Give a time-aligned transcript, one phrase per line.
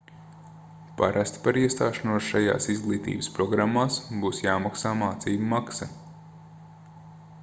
[1.01, 5.89] parasti par iestāšanos šajās izglītības programmās būs jāmaksā mācību maksa